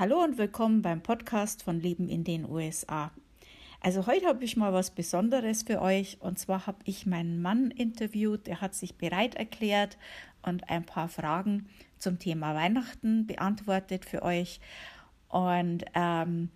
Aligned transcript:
Hallo 0.00 0.24
und 0.24 0.38
willkommen 0.38 0.80
beim 0.80 1.02
Podcast 1.02 1.62
von 1.62 1.78
Leben 1.78 2.08
in 2.08 2.24
den 2.24 2.48
USA. 2.48 3.10
Also 3.82 4.06
heute 4.06 4.28
habe 4.28 4.42
ich 4.42 4.56
mal 4.56 4.72
was 4.72 4.92
Besonderes 4.92 5.64
für 5.64 5.82
euch 5.82 6.16
und 6.22 6.38
zwar 6.38 6.66
habe 6.66 6.78
ich 6.84 7.04
meinen 7.04 7.42
Mann 7.42 7.70
interviewt, 7.70 8.46
der 8.46 8.62
hat 8.62 8.74
sich 8.74 8.94
bereit 8.94 9.34
erklärt 9.34 9.98
und 10.40 10.70
ein 10.70 10.86
paar 10.86 11.10
Fragen 11.10 11.68
zum 11.98 12.18
Thema 12.18 12.54
Weihnachten 12.54 13.26
beantwortet 13.26 14.06
für 14.06 14.22
euch. 14.22 14.62
Und 15.28 15.84
ähm, 15.92 16.48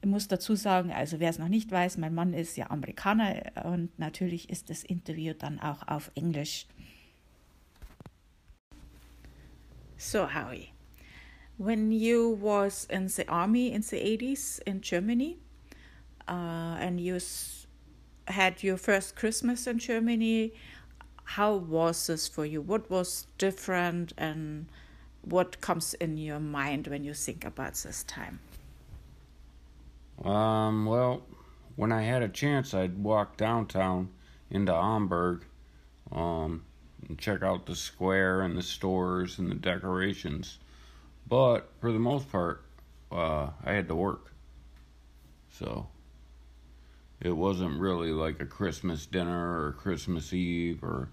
ich 0.00 0.08
muss 0.08 0.28
dazu 0.28 0.54
sagen, 0.54 0.92
also 0.92 1.18
wer 1.18 1.30
es 1.30 1.40
noch 1.40 1.48
nicht 1.48 1.72
weiß, 1.72 1.96
mein 1.96 2.14
Mann 2.14 2.32
ist 2.32 2.56
ja 2.56 2.70
Amerikaner 2.70 3.42
und 3.64 3.98
natürlich 3.98 4.50
ist 4.50 4.70
das 4.70 4.84
Interview 4.84 5.34
dann 5.36 5.58
auch 5.58 5.88
auf 5.88 6.12
Englisch. 6.14 6.68
So 9.96 10.32
Howie, 10.32 10.68
when 11.58 11.90
you 11.90 12.30
was 12.30 12.86
in 12.88 13.08
the 13.08 13.28
army 13.28 13.72
in 13.72 13.82
the 13.82 13.96
80s 13.96 14.60
in 14.64 14.80
Germany, 14.80 15.38
uh, 16.28 16.76
and 16.78 17.00
you 17.00 17.18
had 18.28 18.62
your 18.62 18.76
first 18.76 19.16
Christmas 19.16 19.66
in 19.66 19.78
Germany. 19.78 20.52
How 21.24 21.56
was 21.56 22.06
this 22.06 22.28
for 22.28 22.46
you? 22.46 22.62
What 22.62 22.88
was 22.88 23.26
different, 23.38 24.12
and 24.16 24.66
what 25.22 25.60
comes 25.60 25.94
in 25.94 26.16
your 26.16 26.40
mind 26.40 26.86
when 26.86 27.04
you 27.04 27.12
think 27.12 27.44
about 27.44 27.74
this 27.74 28.04
time? 28.04 28.38
Um, 30.24 30.86
well, 30.86 31.22
when 31.76 31.92
I 31.92 32.02
had 32.02 32.22
a 32.22 32.28
chance, 32.28 32.72
I'd 32.72 33.02
walk 33.02 33.36
downtown 33.36 34.10
into 34.50 34.72
Hamburg, 34.72 35.44
um, 36.12 36.64
and 37.08 37.18
check 37.18 37.42
out 37.42 37.66
the 37.66 37.76
square 37.76 38.42
and 38.42 38.56
the 38.56 38.62
stores 38.62 39.38
and 39.38 39.50
the 39.50 39.54
decorations. 39.54 40.58
But 41.28 41.70
for 41.80 41.92
the 41.92 41.98
most 41.98 42.30
part, 42.30 42.64
uh, 43.12 43.50
I 43.64 43.72
had 43.72 43.88
to 43.88 43.94
work. 43.94 44.32
So 45.50 45.88
it 47.20 47.32
wasn't 47.32 47.80
really 47.80 48.12
like 48.12 48.40
a 48.40 48.46
Christmas 48.46 49.04
dinner 49.06 49.66
or 49.66 49.72
Christmas 49.72 50.32
Eve 50.32 50.82
or 50.82 51.10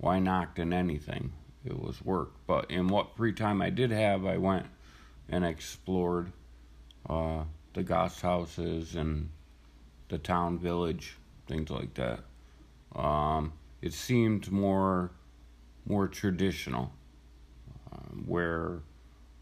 Weihnachten 0.00 0.72
anything. 0.72 1.32
It 1.64 1.78
was 1.78 2.02
work. 2.04 2.32
But 2.46 2.70
in 2.70 2.86
what 2.88 3.16
free 3.16 3.32
time 3.32 3.60
I 3.60 3.70
did 3.70 3.90
have, 3.90 4.24
I 4.24 4.36
went 4.36 4.66
and 5.28 5.44
explored 5.44 6.32
uh, 7.08 7.44
the 7.74 7.82
Gasthauses 7.82 8.94
and 8.94 9.30
the 10.08 10.18
town 10.18 10.58
village, 10.58 11.16
things 11.48 11.70
like 11.70 11.94
that. 11.94 12.20
Um, 12.94 13.52
it 13.82 13.92
seemed 13.92 14.50
more 14.50 15.10
more 15.88 16.08
traditional, 16.08 16.90
uh, 17.92 17.98
where 18.24 18.80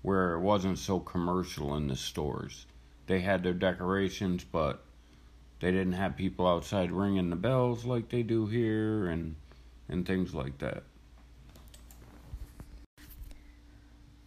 where 0.05 0.35
it 0.35 0.41
wasn't 0.41 0.79
so 0.79 1.01
commercial 1.01 1.75
in 1.77 1.89
the 1.89 1.97
stores. 1.97 2.67
They 3.07 3.21
had 3.21 3.43
their 3.43 3.55
decorations, 3.55 4.45
but 4.45 4.85
they 5.61 5.71
didn't 5.71 5.95
have 5.95 6.15
people 6.15 6.47
outside 6.47 6.93
ringing 6.93 7.31
the 7.31 7.37
bells 7.37 7.87
like 7.87 8.11
they 8.11 8.23
do 8.23 8.47
here 8.47 9.09
and 9.09 9.35
and 9.89 10.07
things 10.07 10.35
like 10.35 10.59
that. 10.59 10.83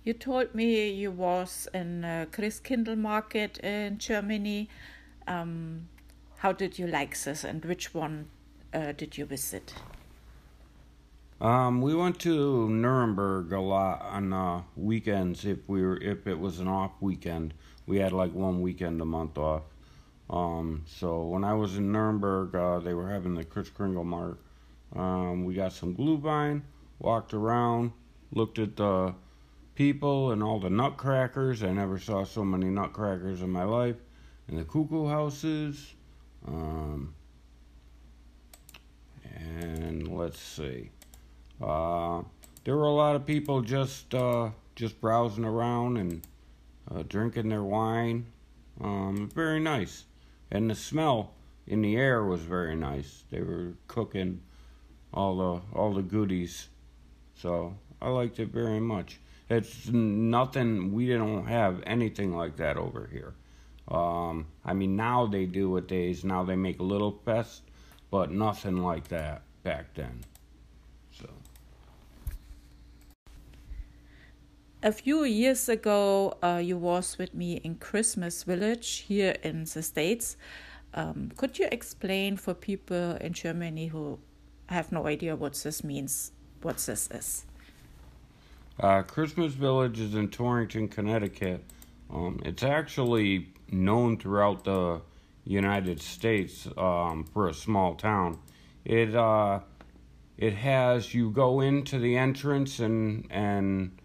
You 0.04 0.14
told 0.14 0.56
me 0.56 0.90
you 0.90 1.12
was 1.12 1.68
in 1.76 2.04
a 2.04 2.28
Christkindl 2.32 2.98
market 2.98 3.60
in 3.60 4.00
Germany. 4.00 4.70
Um, 5.28 5.90
how 6.38 6.54
did 6.54 6.80
you 6.80 6.88
like 6.88 7.22
this, 7.22 7.44
and 7.44 7.64
which 7.64 7.94
one 7.94 8.30
uh, 8.74 8.94
did 8.94 9.16
you 9.16 9.26
visit? 9.26 9.76
Um, 11.40 11.82
we 11.82 11.94
went 11.94 12.20
to 12.22 12.68
Nuremberg 12.68 13.52
a 13.52 13.60
lot 13.60 14.02
on 14.02 14.34
uh, 14.34 14.64
weekends. 14.76 15.46
If 15.46 15.60
we 15.68 15.84
were, 15.84 15.98
if 15.98 16.26
it 16.26 16.40
was 16.40 16.60
an 16.60 16.68
off 16.68 16.94
weekend, 17.00 17.54
we 17.86 17.98
had 18.00 18.12
like 18.12 18.34
one 18.34 18.62
weekend 18.62 19.00
a 19.02 19.06
month 19.06 19.38
off. 19.38 19.62
Um, 20.32 20.84
so 20.88 21.24
when 21.24 21.44
I 21.44 21.54
was 21.54 21.78
in 21.78 21.92
Nuremberg, 21.92 22.56
uh, 22.56 22.80
they 22.80 22.96
were 22.96 23.10
having 23.10 23.36
the 23.36 23.44
Kris 23.44 23.70
Kringle 23.70 24.04
Mart. 24.04 24.40
Um, 24.96 25.46
we 25.46 25.54
got 25.54 25.74
some 25.74 25.96
Glühwein, 25.96 26.64
walked 27.00 27.36
around, 27.36 27.92
looked 28.32 28.58
at 28.58 28.76
the 28.76 29.14
people 29.76 30.32
and 30.32 30.42
all 30.42 30.60
the 30.60 30.72
nutcrackers. 30.72 31.62
I 31.62 31.72
never 31.72 32.00
saw 32.00 32.24
so 32.24 32.44
many 32.44 32.66
nutcrackers 32.66 33.44
in 33.44 33.52
my 33.52 33.64
life. 33.64 33.98
And 34.48 34.58
the 34.58 34.64
cuckoo 34.64 35.08
houses. 35.08 35.94
Um, 36.48 37.14
and 39.24 40.08
let's 40.08 40.40
see. 40.40 40.90
Uh, 41.62 42.22
there 42.64 42.76
were 42.76 42.84
a 42.84 42.92
lot 42.94 43.16
of 43.16 43.26
people 43.26 43.62
just 43.62 44.14
uh, 44.14 44.50
just 44.76 45.00
browsing 45.02 45.46
around 45.46 45.98
and 45.98 46.28
uh, 46.90 47.04
drinking 47.08 47.50
their 47.50 47.64
wine. 47.64 48.26
Um, 48.80 49.30
very 49.34 49.60
nice 49.60 50.06
and 50.52 50.70
the 50.70 50.76
smell 50.76 51.34
in 51.66 51.82
the 51.82 51.96
air 51.96 52.24
was 52.24 52.42
very 52.42 52.76
nice. 52.76 53.24
They 53.30 53.42
were 53.42 53.74
cooking 53.88 54.42
all 55.14 55.38
the 55.38 55.78
all 55.78 55.94
the 55.94 56.02
goodies, 56.02 56.70
so 57.36 57.76
I 58.02 58.10
liked 58.10 58.40
it 58.40 58.50
very 58.50 58.80
much. 58.80 59.20
It's 59.50 59.88
nothing. 59.88 60.92
We 60.92 61.08
don't 61.10 61.48
have 61.48 61.82
anything 61.86 62.36
like 62.36 62.58
that 62.58 62.78
over 62.78 63.10
here. 63.12 63.34
Um, 63.88 64.48
I 64.66 64.74
mean, 64.74 64.96
now 64.96 65.26
they 65.26 65.46
do 65.46 65.78
it 65.78 65.88
days. 65.88 66.24
Now 66.24 66.44
they 66.44 66.56
make 66.56 66.80
little 66.80 67.22
fest, 67.24 67.64
but 68.12 68.32
nothing 68.32 68.78
like 68.78 69.08
that 69.10 69.44
back 69.64 69.94
then. 69.94 70.24
A 74.88 74.92
few 74.94 75.26
years 75.26 75.68
ago, 75.68 76.38
uh, 76.42 76.62
you 76.64 76.78
was 76.78 77.18
with 77.18 77.34
me 77.34 77.58
in 77.58 77.76
Christmas 77.76 78.44
Village 78.44 79.04
here 79.10 79.36
in 79.44 79.66
the 79.66 79.84
States. 79.84 80.38
Um, 80.94 81.30
could 81.36 81.60
you 81.60 81.68
explain 81.70 82.38
for 82.38 82.54
people 82.54 83.18
in 83.20 83.34
Germany 83.34 83.88
who 83.88 84.18
have 84.68 84.94
no 84.94 85.06
idea 85.06 85.36
what 85.36 85.56
this 85.56 85.84
means, 85.84 86.32
what 86.62 86.78
this 86.78 87.10
is? 87.12 87.46
Uh, 88.80 89.02
Christmas 89.02 89.52
Village 89.56 90.00
is 90.00 90.16
in 90.16 90.30
Torrington, 90.30 90.88
Connecticut. 90.88 91.66
Um, 92.10 92.40
it's 92.46 92.64
actually 92.64 93.52
known 93.70 94.16
throughout 94.18 94.64
the 94.64 95.02
United 95.44 96.02
States 96.02 96.66
um, 96.78 97.26
for 97.34 97.50
a 97.50 97.54
small 97.54 97.96
town. 97.96 98.40
It 98.86 99.14
uh, 99.14 99.60
it 100.38 100.54
has 100.54 101.14
you 101.14 101.30
go 101.32 101.60
into 101.60 102.00
the 102.00 102.16
entrance 102.16 102.80
and 102.80 103.28
and 103.30 103.97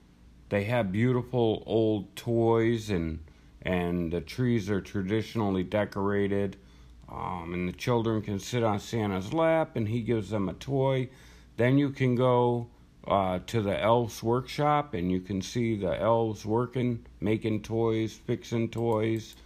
they 0.53 0.65
have 0.65 0.93
beautiful 0.93 1.63
old 1.65 2.15
toys 2.15 2.91
and 2.91 3.21
and 3.63 4.13
the 4.13 4.21
trees 4.21 4.69
are 4.69 4.83
traditionally 4.83 5.63
decorated. 5.63 6.59
Um, 7.09 7.55
and 7.55 7.67
the 7.67 7.73
children 7.73 8.21
can 8.21 8.39
sit 8.39 8.63
on 8.63 8.79
Santa's 8.79 9.33
lap 9.33 9.77
and 9.77 9.89
he 9.89 10.03
gives 10.03 10.29
them 10.29 10.51
a 10.51 10.53
toy. 10.53 11.09
Then 11.57 11.79
you 11.79 11.89
can 11.89 12.17
go 12.17 12.67
uh, 13.09 13.39
to 13.47 13.63
the 13.63 13.81
elves 13.81 14.23
workshop 14.23 14.93
and 14.93 15.11
you 15.11 15.21
can 15.21 15.41
see 15.41 15.75
the 15.75 15.99
elves 15.99 16.45
working, 16.45 17.07
making 17.19 17.63
toys, 17.63 18.13
fixing 18.13 18.69
toys. 18.69 19.37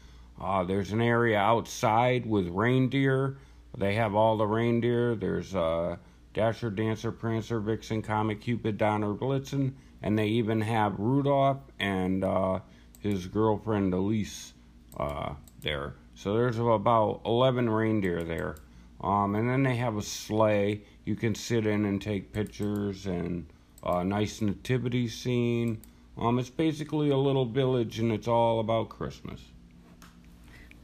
Uh, 0.41 0.65
there's 0.65 0.91
an 0.91 1.01
area 1.01 1.39
outside 1.39 2.27
with 2.27 2.49
reindeer. 2.49 3.37
They 3.79 3.95
have 3.95 4.17
all 4.17 4.37
the 4.37 4.47
reindeer. 4.47 5.15
There's 5.15 5.55
uh, 5.55 5.99
Dasher, 6.35 6.71
Dancer, 6.71 7.13
Prancer, 7.13 7.61
Vixen, 7.61 8.03
Comet, 8.03 8.41
Cupid, 8.41 8.77
Donner, 8.77 9.15
Blitzen, 9.15 9.73
and 10.07 10.17
they 10.17 10.29
even 10.29 10.61
have 10.61 11.01
Rudolph 11.01 11.59
and 11.81 12.23
uh, 12.23 12.61
his 13.01 13.27
girlfriend 13.27 13.93
Elise 13.93 14.55
uh, 14.97 15.35
there. 15.63 15.95
So 16.15 16.35
there's 16.35 16.61
about 16.61 17.23
11 17.27 17.69
reindeer 17.69 18.23
there. 18.23 18.55
Um, 19.01 19.35
and 19.35 19.51
then 19.51 19.65
they 19.65 19.75
have 19.75 19.97
a 19.97 20.03
sleigh 20.03 20.83
you 21.05 21.17
can 21.17 21.35
sit 21.35 21.67
in 21.67 21.85
and 21.85 22.01
take 22.01 22.33
pictures 22.33 23.07
and 23.07 23.47
a 23.83 24.05
nice 24.05 24.41
nativity 24.41 25.09
scene. 25.09 25.81
Um, 26.17 26.39
it's 26.39 26.51
basically 26.51 27.11
a 27.11 27.17
little 27.17 27.45
village 27.45 27.99
and 27.99 28.13
it's 28.13 28.29
all 28.29 28.61
about 28.61 28.89
Christmas. 28.89 29.41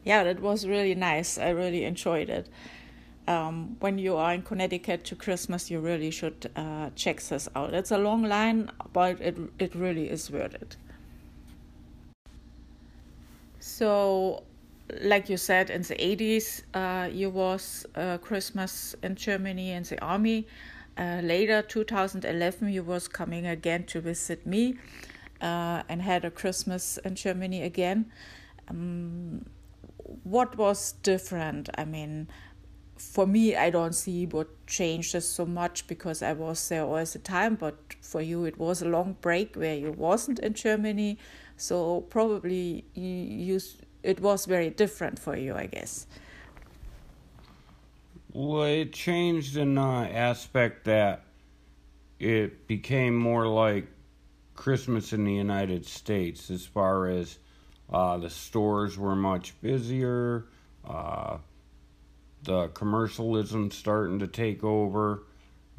Yeah, 0.02 0.25
that 0.25 0.40
was 0.40 0.66
really 0.66 0.96
nice. 0.96 1.38
I 1.38 1.50
really 1.50 1.84
enjoyed 1.84 2.28
it 2.28 2.48
um, 3.28 3.76
when 3.80 3.98
you 3.98 4.16
are 4.16 4.34
in 4.34 4.42
Connecticut 4.42 5.04
to 5.04 5.16
Christmas, 5.16 5.70
you 5.70 5.80
really 5.80 6.10
should 6.10 6.50
uh, 6.56 6.90
check 6.96 7.20
this 7.20 7.48
out. 7.54 7.74
It's 7.74 7.90
a 7.90 7.98
long 7.98 8.22
line, 8.22 8.70
but 8.92 9.20
it 9.20 9.36
it 9.58 9.74
really 9.74 10.10
is 10.10 10.30
worth 10.30 10.54
it. 10.54 10.76
So, 13.60 14.42
like 15.02 15.28
you 15.28 15.36
said, 15.36 15.70
in 15.70 15.82
the 15.82 15.94
80s, 15.94 16.62
uh, 16.74 17.08
you 17.08 17.30
was 17.30 17.86
uh, 17.94 18.19
Christmas 18.19 18.96
in 19.02 19.14
Germany 19.14 19.70
in 19.70 19.84
the 19.84 20.00
army. 20.02 20.48
Uh, 20.98 21.20
later, 21.22 21.62
2011, 21.62 22.70
you 22.70 22.82
was 22.82 23.06
coming 23.06 23.46
again 23.46 23.84
to 23.84 24.00
visit 24.00 24.44
me 24.44 24.75
uh, 25.40 25.82
and 25.88 26.02
had 26.02 26.25
a 26.25 26.30
Christmas 26.30 26.98
in 27.04 27.14
Germany 27.14 27.62
again. 27.62 28.10
Um, 28.68 29.46
what 30.25 30.56
was 30.58 30.92
different? 31.02 31.70
I 31.78 31.84
mean, 31.84 32.28
for 32.96 33.26
me, 33.26 33.56
I 33.56 33.70
don't 33.70 33.94
see 33.94 34.26
what 34.26 34.66
changes 34.66 35.28
so 35.28 35.44
much 35.44 35.86
because 35.86 36.22
I 36.22 36.32
was 36.32 36.68
there 36.68 36.84
all 36.84 37.04
the 37.04 37.18
time. 37.18 37.56
But 37.56 37.76
for 38.00 38.20
you, 38.20 38.44
it 38.44 38.58
was 38.58 38.82
a 38.82 38.88
long 38.88 39.16
break 39.20 39.56
where 39.56 39.74
you 39.74 39.92
wasn't 39.92 40.38
in 40.38 40.54
Germany. 40.54 41.18
So 41.56 42.02
probably 42.02 42.84
you, 42.94 43.04
you 43.04 43.60
it 44.02 44.20
was 44.20 44.46
very 44.46 44.70
different 44.70 45.18
for 45.18 45.36
you, 45.36 45.54
I 45.54 45.66
guess. 45.66 46.06
Well, 48.32 48.64
it 48.64 48.92
changed 48.92 49.56
in 49.56 49.74
the 49.74 49.82
aspect 49.82 50.84
that 50.86 51.24
it 52.18 52.66
became 52.66 53.16
more 53.16 53.46
like 53.46 53.86
Christmas 54.54 55.12
in 55.12 55.24
the 55.24 55.34
United 55.34 55.84
States 55.84 56.50
as 56.50 56.64
far 56.64 57.08
as 57.08 57.38
uh, 57.92 58.16
the 58.16 58.30
stores 58.30 58.96
were 58.96 59.16
much 59.16 59.60
busier. 59.60 60.46
Uh, 60.84 61.38
the 62.44 62.68
commercialism 62.68 63.70
starting 63.70 64.18
to 64.18 64.26
take 64.26 64.64
over. 64.64 65.24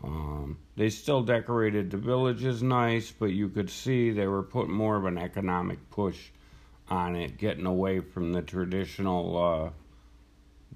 Um, 0.04 0.58
they 0.76 0.90
still 0.90 1.24
decorated 1.24 1.92
the 1.92 1.98
villages 1.98 2.62
nice, 2.62 3.12
but 3.12 3.28
you 3.28 3.50
could 3.50 3.70
see 3.70 4.12
they 4.12 4.28
were 4.28 4.44
putting 4.44 4.74
more 4.74 4.96
of 4.96 5.06
an 5.06 5.18
economic 5.18 5.90
push 5.90 6.30
on 6.90 7.16
it, 7.16 7.38
getting 7.38 7.66
away 7.66 8.00
from 8.00 8.34
the 8.34 8.42
traditional 8.42 9.38
uh, 9.38 9.70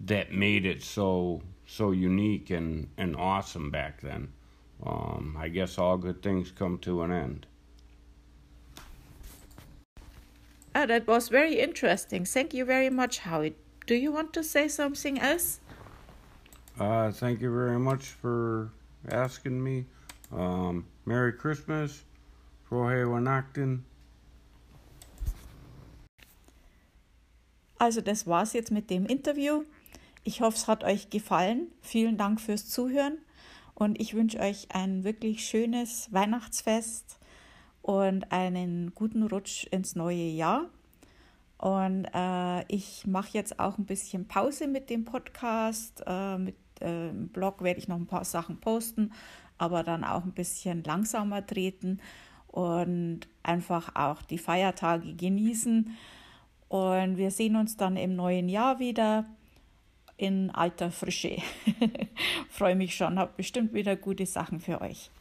that 0.05 0.31
made 0.31 0.65
it 0.65 0.83
so 0.83 1.41
so 1.65 1.91
unique 1.91 2.49
and, 2.49 2.87
and 2.97 3.15
awesome 3.15 3.69
back 3.69 3.99
then. 4.01 4.29
Um, 4.85 5.35
I 5.37 5.49
guess 5.49 5.77
all 5.77 5.97
good 5.97 6.21
things 6.21 6.51
come 6.51 6.77
to 6.79 7.01
an 7.01 7.11
end. 7.11 7.45
Ah, 10.73 10.85
that 10.85 11.07
was 11.07 11.27
very 11.27 11.59
interesting. 11.59 12.23
Thank 12.23 12.53
you 12.53 12.63
very 12.63 12.89
much, 12.89 13.19
Howie. 13.19 13.55
Do 13.85 13.95
you 13.95 14.11
want 14.11 14.31
to 14.33 14.43
say 14.43 14.67
something 14.67 15.19
else? 15.19 15.59
Uh, 16.79 17.11
thank 17.11 17.41
you 17.41 17.51
very 17.51 17.79
much 17.79 18.03
for 18.21 18.71
asking 19.09 19.63
me. 19.63 19.85
Um, 20.31 20.85
Merry 21.05 21.33
Christmas. 21.33 22.03
Frohe 22.69 23.09
Weihnachten. 23.09 23.83
Also 27.79 28.01
das 28.01 28.27
war's 28.27 28.53
jetzt 28.53 28.71
mit 28.71 28.89
dem 28.89 29.05
Interview. 29.07 29.63
Ich 30.23 30.41
hoffe, 30.41 30.57
es 30.57 30.67
hat 30.67 30.83
euch 30.83 31.09
gefallen. 31.09 31.71
Vielen 31.81 32.17
Dank 32.17 32.41
fürs 32.41 32.69
Zuhören 32.69 33.17
und 33.73 33.99
ich 33.99 34.13
wünsche 34.13 34.39
euch 34.39 34.67
ein 34.71 35.03
wirklich 35.03 35.47
schönes 35.47 36.11
Weihnachtsfest 36.11 37.17
und 37.81 38.31
einen 38.31 38.93
guten 38.93 39.23
Rutsch 39.23 39.65
ins 39.71 39.95
neue 39.95 40.27
Jahr. 40.27 40.69
Und 41.57 42.05
äh, 42.13 42.65
ich 42.67 43.07
mache 43.07 43.29
jetzt 43.33 43.59
auch 43.59 43.77
ein 43.79 43.85
bisschen 43.85 44.27
Pause 44.27 44.67
mit 44.67 44.89
dem 44.91 45.05
Podcast. 45.05 46.03
Äh, 46.05 46.37
mit 46.37 46.55
im 46.81 47.29
Blog 47.29 47.61
werde 47.61 47.79
ich 47.79 47.87
noch 47.87 47.97
ein 47.97 48.07
paar 48.07 48.25
Sachen 48.25 48.59
posten, 48.59 49.11
aber 49.57 49.83
dann 49.83 50.03
auch 50.03 50.23
ein 50.23 50.33
bisschen 50.33 50.83
langsamer 50.83 51.45
treten 51.45 51.99
und 52.47 53.21
einfach 53.43 53.95
auch 53.95 54.21
die 54.21 54.37
Feiertage 54.37 55.13
genießen. 55.15 55.95
Und 56.69 57.17
wir 57.17 57.31
sehen 57.31 57.55
uns 57.55 57.77
dann 57.77 57.95
im 57.97 58.15
neuen 58.15 58.49
Jahr 58.49 58.79
wieder 58.79 59.25
in 60.17 60.49
alter 60.49 60.91
Frische. 60.91 61.37
Freue 62.49 62.75
mich 62.75 62.95
schon, 62.95 63.19
habe 63.19 63.31
bestimmt 63.37 63.73
wieder 63.73 63.95
gute 63.95 64.25
Sachen 64.25 64.59
für 64.59 64.81
euch. 64.81 65.11